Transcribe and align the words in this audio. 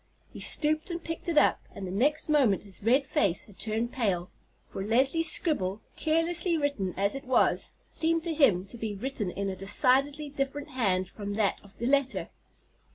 He 0.33 0.39
stooped 0.39 0.89
and 0.89 1.03
picked 1.03 1.29
it 1.29 1.37
up, 1.37 1.59
and 1.75 1.85
the 1.85 1.91
next 1.91 2.27
moment 2.27 2.63
his 2.63 2.81
red 2.81 3.05
face 3.05 3.43
had 3.43 3.59
turned 3.59 3.91
pale, 3.93 4.31
for 4.67 4.83
Leslie's 4.83 5.29
scribble, 5.31 5.79
carelessly 5.95 6.57
written 6.57 6.95
as 6.97 7.13
it 7.13 7.25
was, 7.25 7.73
seemed 7.87 8.23
to 8.23 8.33
him 8.33 8.65
to 8.65 8.79
be 8.79 8.95
written 8.95 9.29
in 9.29 9.47
a 9.47 9.55
decidedly 9.55 10.27
different 10.27 10.69
hand 10.71 11.07
from 11.07 11.35
that 11.35 11.59
of 11.63 11.77
the 11.77 11.85
letter. 11.85 12.29